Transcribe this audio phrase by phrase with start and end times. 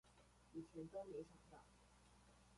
[0.53, 1.63] 以前都沒想到